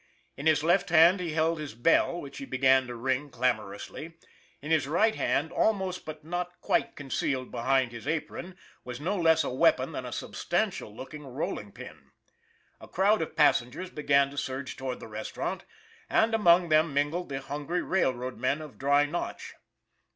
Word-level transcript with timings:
In 0.35 0.47
his 0.47 0.63
left 0.63 0.89
hand 0.89 1.19
he 1.19 1.33
held 1.33 1.59
his 1.59 1.75
bell, 1.75 2.19
which 2.19 2.39
he 2.39 2.45
began 2.45 2.87
to 2.87 2.95
ring 2.95 3.29
clamor 3.29 3.71
ously; 3.71 4.13
in 4.59 4.71
his 4.71 4.87
right 4.87 5.13
hand, 5.13 5.51
almost 5.51 6.05
but 6.05 6.25
not 6.25 6.59
quite 6.59 6.95
con 6.95 7.11
cealed 7.11 7.51
behind 7.51 7.91
his 7.91 8.07
apron, 8.07 8.57
was 8.83 8.99
no 8.99 9.15
less 9.15 9.43
a 9.43 9.51
weapon 9.51 9.91
than 9.91 10.03
a 10.07 10.11
substantial 10.11 10.91
looking 10.91 11.23
rolling 11.23 11.71
pin. 11.71 12.09
A 12.79 12.87
crowd 12.87 13.21
of 13.21 13.35
pas 13.35 13.61
sengers 13.61 13.93
began 13.93 14.31
to 14.31 14.39
surge 14.39 14.75
toward 14.75 14.99
the 14.99 15.07
restaurant, 15.07 15.65
and 16.09 16.33
among 16.33 16.69
them 16.69 16.95
mingled 16.95 17.29
the 17.29 17.39
hungry 17.39 17.83
railroad 17.83 18.39
men 18.39 18.59
of 18.59 18.79
Dry 18.79 19.05
Notch. 19.05 19.53